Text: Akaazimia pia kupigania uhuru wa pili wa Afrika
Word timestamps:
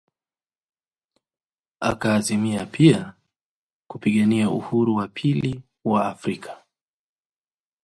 Akaazimia 1.81 2.65
pia 2.65 3.13
kupigania 3.89 4.49
uhuru 4.49 4.95
wa 4.95 5.07
pili 5.07 5.61
wa 5.85 6.05
Afrika 6.07 6.63